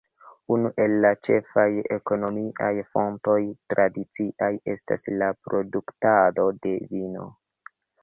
[0.53, 1.65] Unu el la ĉefaj
[1.97, 3.37] ekonomiaj fontoj
[3.75, 7.33] tradiciaj estas la produktado de vino.